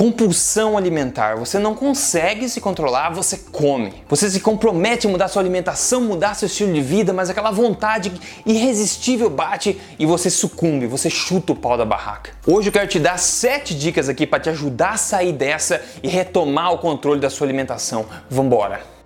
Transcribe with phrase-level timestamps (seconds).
[0.00, 1.36] Compulsão alimentar.
[1.36, 4.02] Você não consegue se controlar, você come.
[4.08, 8.10] Você se compromete a mudar sua alimentação, mudar seu estilo de vida, mas aquela vontade
[8.46, 12.30] irresistível bate e você sucumbe, você chuta o pau da barraca.
[12.46, 16.08] Hoje eu quero te dar sete dicas aqui para te ajudar a sair dessa e
[16.08, 18.06] retomar o controle da sua alimentação.
[18.30, 18.99] Vambora!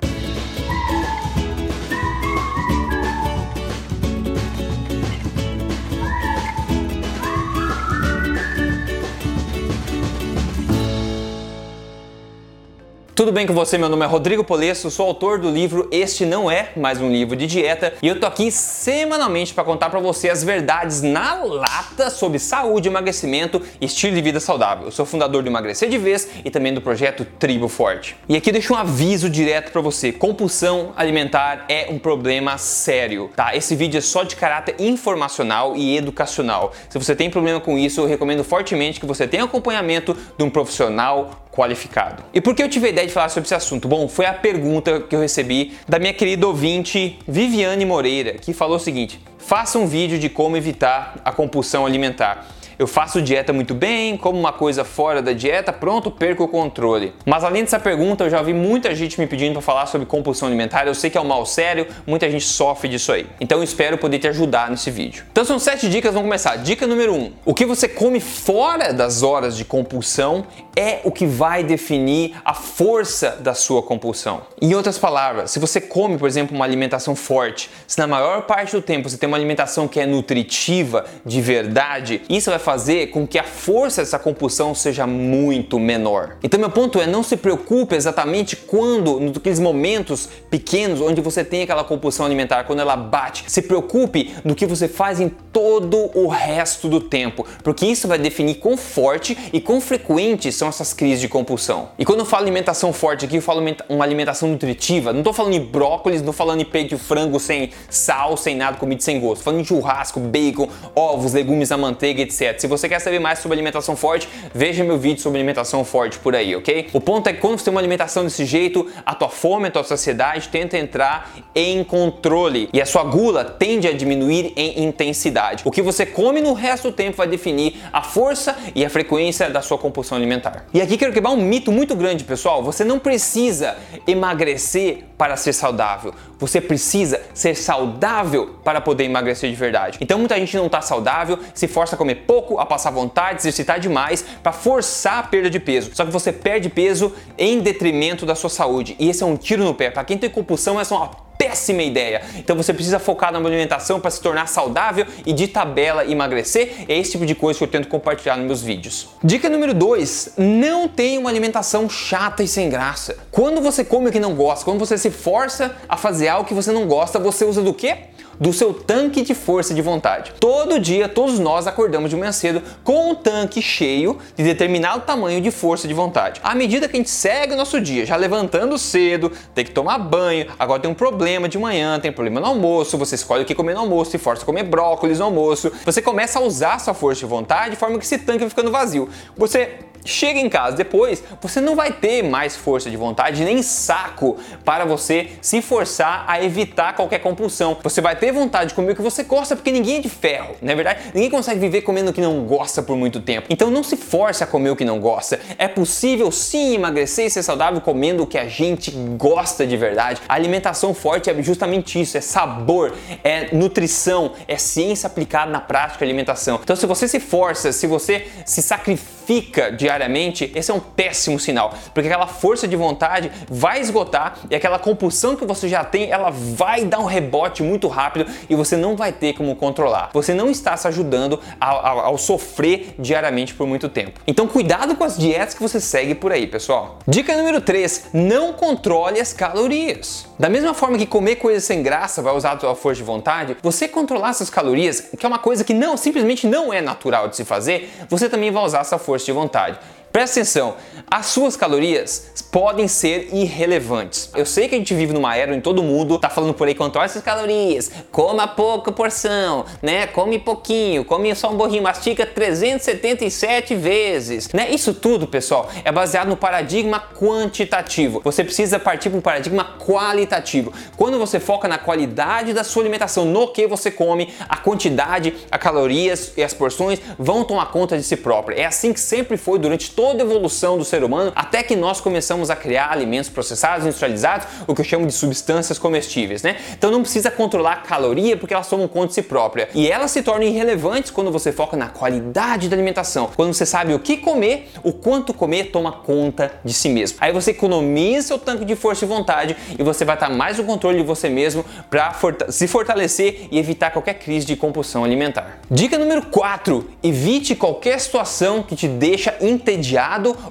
[13.15, 13.79] Tudo bem com você?
[13.79, 17.37] Meu nome é Rodrigo Polesso, sou autor do livro Este Não É Mais Um Livro
[17.37, 22.11] de Dieta e eu tô aqui semanalmente para contar para você as verdades na lata
[22.11, 24.87] sobre saúde, emagrecimento e estilo de vida saudável.
[24.87, 28.17] Eu sou fundador do Emagrecer de Vez e também do projeto Tribo Forte.
[28.29, 33.55] E aqui deixo um aviso direto para você: compulsão alimentar é um problema sério, tá?
[33.55, 36.73] Esse vídeo é só de caráter informacional e educacional.
[36.89, 40.51] Se você tem problema com isso, eu recomendo fortemente que você tenha acompanhamento de um
[40.51, 42.25] profissional qualificado.
[42.35, 43.87] E por que eu tive a ideia de falar sobre esse assunto?
[43.87, 48.77] Bom, foi a pergunta que eu recebi da minha querida ouvinte Viviane Moreira, que falou
[48.77, 52.47] o seguinte: faça um vídeo de como evitar a compulsão alimentar
[52.79, 57.13] eu faço dieta muito bem, como uma coisa fora da dieta, pronto, perco o controle.
[57.25, 60.49] Mas além dessa pergunta, eu já vi muita gente me pedindo para falar sobre compulsão
[60.49, 60.87] alimentar.
[60.87, 63.27] Eu sei que é um mal sério, muita gente sofre disso aí.
[63.41, 65.25] Então eu espero poder te ajudar nesse vídeo.
[65.31, 66.57] Então são sete dicas, vamos começar.
[66.57, 71.27] Dica número um: o que você come fora das horas de compulsão é o que
[71.27, 74.43] vai definir a força da sua compulsão.
[74.61, 78.73] Em outras palavras, se você come, por exemplo, uma alimentação forte, se na maior parte
[78.73, 83.27] do tempo você tem uma alimentação que é nutritiva de verdade, isso vai fazer com
[83.27, 86.39] que a força dessa compulsão seja muito menor.
[86.43, 91.63] Então, meu ponto é: não se preocupe exatamente quando, naqueles momentos pequenos onde você tem
[91.63, 93.45] aquela compulsão alimentar, quando ela bate.
[93.47, 98.19] Se preocupe no que você faz em todo o resto do tempo, porque isso vai
[98.19, 101.91] definir quão forte e quão frequente são essas crises de compulsão.
[101.99, 105.13] E quando eu falo alimentação forte aqui, eu falo uma alimentação nutritiva.
[105.13, 108.79] Não estou falando em brócolis, não falando em peito de frango sem sal, sem nada,
[108.79, 109.43] comida sem gosto.
[109.43, 112.54] Falando em churrasco, bacon, ovos, legumes à manteiga, etc.
[112.59, 116.35] Se você quer saber mais sobre alimentação forte, veja meu vídeo sobre alimentação forte por
[116.35, 116.89] aí, ok?
[116.93, 119.71] O ponto é que quando você tem uma alimentação desse jeito, a tua fome, a
[119.71, 125.63] tua saciedade tenta entrar em controle e a sua gula tende a diminuir em intensidade.
[125.65, 129.49] O que você come no resto do tempo vai definir a força e a frequência
[129.49, 130.67] da sua compulsão alimentar.
[130.73, 132.63] E aqui quero quebrar um mito muito grande, pessoal.
[132.63, 133.77] Você não precisa
[134.07, 136.13] emagrecer para ser saudável.
[136.39, 139.99] Você precisa ser saudável para poder emagrecer de verdade.
[140.01, 143.41] Então muita gente não está saudável, se força a comer pouco pouco, a passar vontade,
[143.41, 145.91] exercitar demais para forçar a perda de peso.
[145.95, 148.95] Só que você perde peso em detrimento da sua saúde.
[148.99, 149.91] E esse é um tiro no pé.
[149.91, 151.11] Para quem tem compulsão, essa é uma
[151.45, 152.23] péssima ideia.
[152.37, 156.87] Então você precisa focar na alimentação para se tornar saudável e de tabela emagrecer.
[156.89, 159.09] É esse tipo de coisa que eu tento compartilhar nos meus vídeos.
[159.23, 163.19] Dica número 2: não tenha uma alimentação chata e sem graça.
[163.31, 166.55] Quando você come o que não gosta, quando você se força a fazer algo que
[166.55, 168.15] você não gosta, você usa do quê?
[168.39, 170.33] do seu tanque de força de vontade.
[170.39, 175.41] Todo dia, todos nós acordamos de manhã cedo com um tanque cheio de determinado tamanho
[175.41, 176.41] de força de vontade.
[176.43, 179.99] À medida que a gente segue o nosso dia, já levantando cedo, tem que tomar
[179.99, 183.55] banho, agora tem um problema de manhã, tem problema no almoço, você escolhe o que
[183.55, 186.95] comer no almoço, se força a comer brócolis no almoço, você começa a usar sua
[186.95, 189.09] força de vontade de forma que esse tanque vai ficando vazio.
[189.37, 194.37] Você chega em casa depois, você não vai ter mais força de vontade nem saco
[194.65, 197.77] para você se forçar a evitar qualquer compulsão.
[197.83, 200.55] Você vai ter vontade de comer o que você gosta porque ninguém é de ferro,
[200.61, 201.01] não é verdade?
[201.15, 203.47] Ninguém consegue viver comendo o que não gosta por muito tempo.
[203.51, 205.41] Então não se force a comer o que não gosta.
[205.59, 210.21] É possível sim emagrecer e ser saudável comendo o que a gente gosta de verdade.
[210.29, 216.05] A alimentação forte é justamente isso, é sabor, é nutrição, é ciência aplicada na prática
[216.05, 216.61] alimentação.
[216.63, 219.45] Então se você se força, se você se sacrifica de
[219.77, 224.79] diariamente, esse é um péssimo sinal, porque aquela força de vontade vai esgotar e aquela
[224.79, 228.97] compulsão que você já tem, ela vai dar um rebote muito rápido e você não
[228.97, 230.11] vai ter como controlar.
[230.13, 234.21] Você não está se ajudando ao, ao, ao sofrer diariamente por muito tempo.
[234.27, 236.99] Então cuidado com as dietas que você segue por aí, pessoal.
[237.07, 240.27] Dica número 3, não controle as calorias.
[240.39, 243.57] Da mesma forma que comer coisas sem graça vai usar a sua força de vontade,
[243.63, 247.37] você controlar essas calorias, que é uma coisa que não simplesmente não é natural de
[247.37, 249.79] se fazer, você também vai usar essa força de vontade.
[250.15, 250.77] Presta atenção,
[251.11, 254.31] as suas calorias podem ser irrelevantes.
[254.33, 256.75] Eu sei que a gente vive numa era em todo mundo tá falando por aí
[256.77, 260.07] controla essas calorias, coma pouca porção, né?
[260.07, 264.71] Come pouquinho, come só um borrinho, mastiga 377 vezes, né?
[264.71, 268.21] Isso tudo, pessoal, é baseado no paradigma quantitativo.
[268.23, 270.73] Você precisa partir para um paradigma qualitativo.
[270.97, 275.61] Quando você foca na qualidade da sua alimentação, no que você come, a quantidade, as
[275.61, 278.55] calorias e as porções vão tomar conta de si própria.
[278.55, 281.75] É assim que sempre foi durante todo toda a evolução do ser humano até que
[281.75, 286.57] nós começamos a criar alimentos processados, industrializados, o que eu chamo de substâncias comestíveis, né?
[286.77, 289.67] Então não precisa controlar a caloria porque elas tomam conta de si própria.
[289.75, 293.31] E elas se tornam irrelevantes quando você foca na qualidade da alimentação.
[293.35, 297.17] Quando você sabe o que comer, o quanto comer toma conta de si mesmo.
[297.19, 300.65] Aí você economiza seu tanque de força e vontade e você vai estar mais no
[300.65, 305.61] controle de você mesmo para forta se fortalecer e evitar qualquer crise de compulsão alimentar.
[305.71, 309.94] Dica número 4: evite qualquer situação que te deixa entediado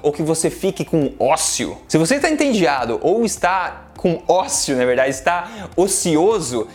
[0.02, 1.76] ou que você fique com ócio.
[1.88, 6.68] Se você está entediado ou está com ócio, na verdade, está ocioso,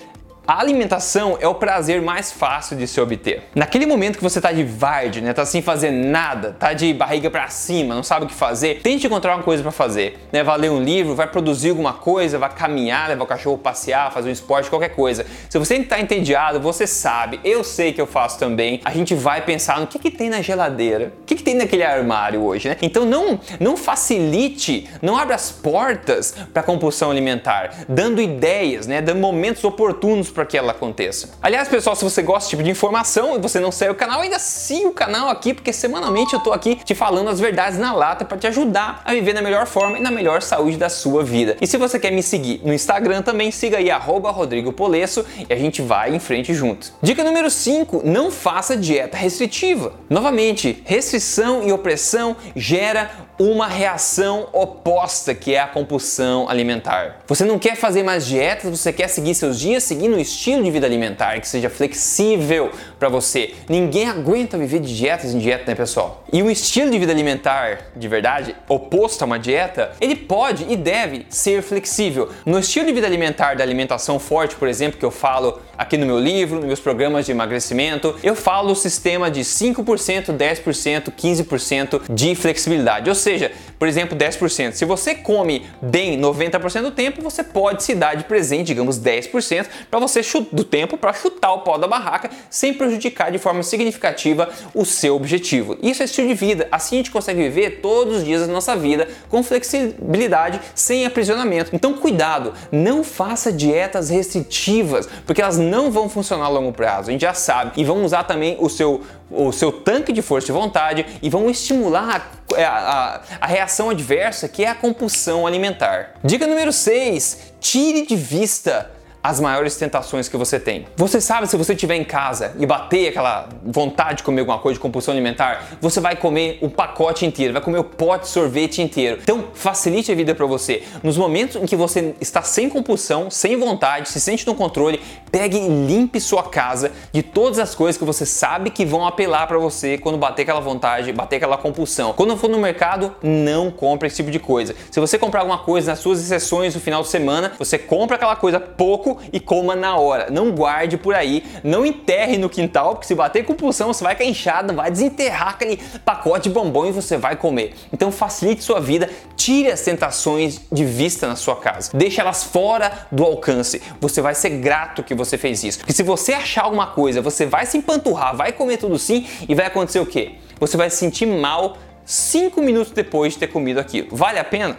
[0.50, 3.44] a alimentação é o prazer mais fácil de se obter.
[3.54, 7.30] Naquele momento que você tá de vard, né, tá sem fazer nada, tá de barriga
[7.30, 10.42] para cima, não sabe o que fazer, tente encontrar uma coisa para fazer, né?
[10.44, 14.30] Vai ler um livro, vai produzir alguma coisa, vai caminhar, levar o cachorro passear, fazer
[14.30, 15.24] um esporte, qualquer coisa.
[15.48, 18.82] Se você está entediado, você sabe, eu sei que eu faço também.
[18.84, 21.84] A gente vai pensar no que que tem na geladeira, o que que tem naquele
[21.84, 22.78] armário hoje, né?
[22.82, 29.20] Então não não facilite, não abra as portas para compulsão alimentar, dando ideias, né, dando
[29.20, 31.32] momentos oportunos para que ela aconteça.
[31.42, 34.22] Aliás, pessoal, se você gosta desse tipo de informação e você não segue o canal,
[34.22, 37.92] ainda siga o canal aqui, porque semanalmente eu tô aqui te falando as verdades na
[37.92, 41.26] lata para te ajudar a viver na melhor forma e na melhor saúde da sua
[41.26, 41.58] vida.
[41.60, 45.58] E se você quer me seguir no Instagram também, siga aí Rodrigo Polesso e a
[45.58, 46.94] gente vai em frente junto.
[47.02, 49.92] Dica número 5, não faça dieta restritiva.
[50.10, 57.22] Novamente, restrição e opressão gera uma reação oposta, que é a compulsão alimentar.
[57.26, 60.70] Você não quer fazer mais dietas, você quer seguir seus dias seguindo um estilo de
[60.70, 63.54] vida alimentar que seja flexível para você.
[63.70, 66.24] Ninguém aguenta viver de dietas em dieta, né, pessoal?
[66.34, 70.76] E um estilo de vida alimentar de verdade, oposto a uma dieta, ele pode e
[70.76, 72.30] deve ser flexível.
[72.46, 76.06] No estilo de vida alimentar da alimentação forte, por exemplo, que eu falo aqui no
[76.06, 82.02] meu livro, nos meus programas de emagrecimento, eu falo o sistema de 5%, 10%, 15%
[82.10, 83.08] de flexibilidade.
[83.08, 83.50] Ou seja,
[83.80, 84.74] por exemplo, 10%.
[84.74, 89.68] Se você come bem 90% do tempo, você pode se dar de presente, digamos 10%,
[89.90, 90.20] para você
[90.52, 95.16] do tempo para chutar o pau da barraca sem prejudicar de forma significativa o seu
[95.16, 95.78] objetivo.
[95.82, 96.68] Isso é estilo de vida.
[96.74, 101.74] Assim a gente consegue viver todos os dias da nossa vida com flexibilidade, sem aprisionamento.
[101.74, 107.10] Então, cuidado, não faça dietas restritivas, porque elas não vão funcionar a longo prazo.
[107.10, 107.72] A gente já sabe.
[107.78, 109.02] E vão usar também o seu
[109.32, 114.50] o seu tanque de força de vontade e vão estimular a, a, a, reação adversa
[114.50, 116.16] que é a compulsão alimentar.
[116.24, 118.90] Dica número 6: tire de vista
[119.22, 120.86] as maiores tentações que você tem.
[120.96, 124.76] Você sabe se você estiver em casa e bater aquela vontade de comer alguma coisa
[124.76, 128.82] de compulsão alimentar, você vai comer o pacote inteiro, vai comer o pote de sorvete
[128.82, 129.20] inteiro.
[129.22, 130.84] Então, facilite a vida para você.
[131.04, 135.02] Nos momentos em que você está sem compulsão, sem vontade, se sente no controle,
[135.32, 139.48] pegue e limpe sua casa de todas as coisas que você sabe que vão apelar
[139.48, 142.14] para você quando bater aquela vontade, bater aquela compulsão.
[142.14, 144.76] Quando for no mercado, não compre esse tipo de coisa.
[144.90, 148.36] Se você comprar alguma coisa nas suas exceções no final de semana, você compra aquela
[148.36, 150.30] coisa pouco pouco e coma na hora.
[150.30, 154.30] Não guarde por aí, não enterre no quintal, porque se bater compulsão, você vai ficar
[154.30, 157.74] inchado, vai desenterrar aquele pacote de bombom e você vai comer.
[157.92, 163.08] Então facilite sua vida, tire as tentações de vista na sua casa, deixe elas fora
[163.12, 163.82] do alcance.
[164.00, 165.80] Você vai ser grato que você fez isso.
[165.80, 169.56] Porque se você achar alguma coisa, você vai se empanturrar, vai comer tudo sim e
[169.56, 170.36] vai acontecer o quê?
[170.60, 174.08] Você vai se sentir mal 5 minutos depois de ter comido aquilo.
[174.12, 174.78] Vale a pena?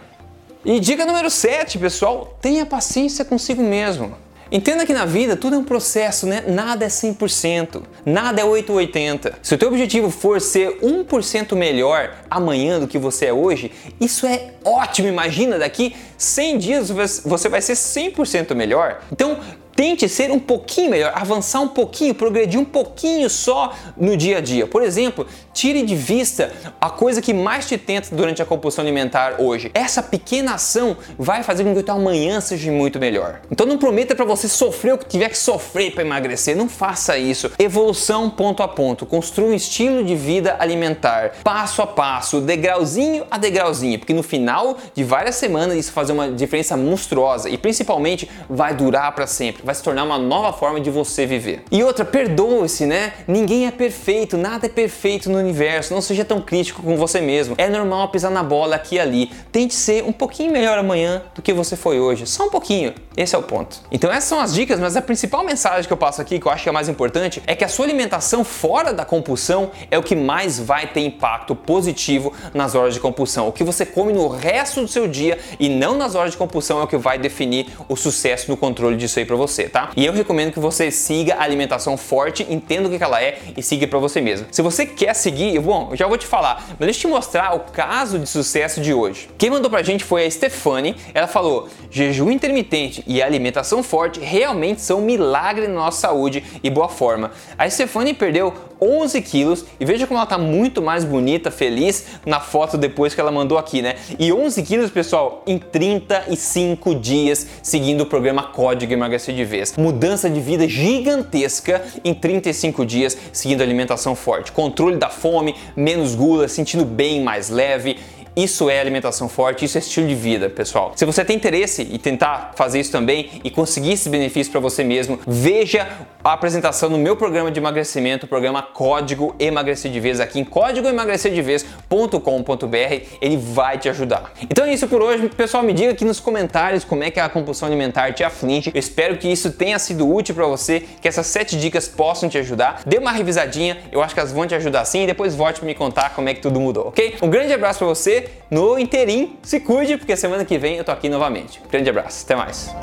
[0.63, 4.15] E dica número 7, pessoal, tenha paciência consigo mesmo.
[4.51, 6.43] Entenda que na vida tudo é um processo, né?
[6.47, 9.39] Nada é 100%, nada é 880.
[9.41, 14.27] Se o teu objetivo for ser 1% melhor amanhã do que você é hoje, isso
[14.27, 15.07] é ótimo.
[15.07, 19.01] Imagina daqui 100 dias você vai ser 100% melhor.
[19.11, 19.39] Então,
[19.75, 24.41] Tente ser um pouquinho melhor, avançar um pouquinho, progredir um pouquinho só no dia a
[24.41, 24.67] dia.
[24.67, 29.35] Por exemplo, tire de vista a coisa que mais te tenta durante a compulsão alimentar
[29.39, 29.71] hoje.
[29.73, 33.41] Essa pequena ação vai fazer com que o teu amanhã seja muito melhor.
[33.49, 36.55] Então não prometa para você sofrer o que tiver que sofrer para emagrecer.
[36.55, 37.51] Não faça isso.
[37.57, 39.05] Evolução ponto a ponto.
[39.05, 44.77] Construa um estilo de vida alimentar, passo a passo, degrauzinho a degrauzinho, porque no final
[44.93, 49.75] de várias semanas isso fazer uma diferença monstruosa e principalmente vai durar para sempre vai
[49.75, 51.63] se tornar uma nova forma de você viver.
[51.71, 53.13] E outra, perdoe-se, né?
[53.27, 55.93] Ninguém é perfeito, nada é perfeito no universo.
[55.93, 57.55] Não seja tão crítico com você mesmo.
[57.57, 59.31] É normal pisar na bola aqui e ali.
[59.51, 62.25] Tente ser um pouquinho melhor amanhã do que você foi hoje.
[62.25, 62.93] Só um pouquinho.
[63.15, 63.81] Esse é o ponto.
[63.91, 66.51] Então essas são as dicas, mas a principal mensagem que eu passo aqui, que eu
[66.51, 70.03] acho que é mais importante, é que a sua alimentação fora da compulsão é o
[70.03, 73.47] que mais vai ter impacto positivo nas horas de compulsão.
[73.47, 76.79] O que você come no resto do seu dia e não nas horas de compulsão
[76.79, 79.91] é o que vai definir o sucesso no controle disso aí para você você, tá?
[79.95, 83.61] E eu recomendo que você siga a alimentação forte, entenda o que ela é e
[83.61, 84.47] siga para você mesmo.
[84.51, 87.55] Se você quer seguir, bom, eu já vou te falar, mas deixa eu te mostrar
[87.55, 89.29] o caso de sucesso de hoje.
[89.37, 90.95] Quem mandou pra gente foi a Stefani.
[91.13, 96.69] Ela falou: jejum intermitente e alimentação forte realmente são um milagre na nossa saúde e
[96.69, 97.31] boa forma.
[97.57, 102.39] A Stefani perdeu 11 quilos e veja como ela tá muito mais bonita, feliz na
[102.39, 103.95] foto depois que ela mandou aqui, né?
[104.17, 109.73] E 11 quilos, pessoal, em 35 dias seguindo o programa Código Emagrecer de Vez.
[109.77, 114.51] Mudança de vida gigantesca em 35 dias seguindo alimentação forte.
[114.51, 117.97] Controle da fome, menos gula, sentindo bem mais leve
[118.35, 120.93] isso é alimentação forte, isso é estilo de vida, pessoal.
[120.95, 124.83] Se você tem interesse em tentar fazer isso também e conseguir esse benefício para você
[124.83, 125.87] mesmo, veja
[126.23, 130.45] a apresentação no meu programa de emagrecimento, o programa Código Emagrecer de Vez aqui em
[130.45, 134.31] códigoemagrecerdevez.com.br, ele vai te ajudar.
[134.41, 137.27] Então é isso por hoje, pessoal, me diga aqui nos comentários como é que a
[137.27, 138.71] compulsão alimentar te aflige.
[138.73, 142.37] Eu espero que isso tenha sido útil para você, que essas sete dicas possam te
[142.37, 142.81] ajudar.
[142.85, 145.67] Dê uma revisadinha, eu acho que elas vão te ajudar sim e depois volte para
[145.67, 147.15] me contar como é que tudo mudou, ok?
[147.21, 149.37] Um grande abraço para você no interim.
[149.41, 151.61] Se cuide, porque semana que vem eu tô aqui novamente.
[151.69, 152.73] Grande abraço, até mais.